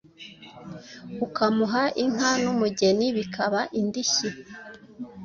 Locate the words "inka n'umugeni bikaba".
2.03-3.59